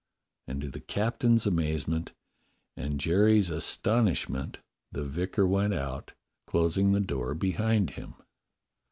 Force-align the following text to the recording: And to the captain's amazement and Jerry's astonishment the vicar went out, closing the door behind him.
And 0.47 0.61
to 0.61 0.67
the 0.71 0.79
captain's 0.79 1.45
amazement 1.45 2.13
and 2.75 2.99
Jerry's 2.99 3.51
astonishment 3.51 4.57
the 4.91 5.03
vicar 5.03 5.45
went 5.45 5.75
out, 5.75 6.13
closing 6.47 6.91
the 6.93 6.99
door 6.99 7.35
behind 7.35 7.91
him. 7.91 8.15